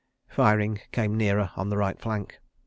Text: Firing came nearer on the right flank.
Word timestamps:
Firing 0.35 0.79
came 0.91 1.15
nearer 1.15 1.51
on 1.55 1.69
the 1.69 1.77
right 1.77 2.01
flank. 2.01 2.39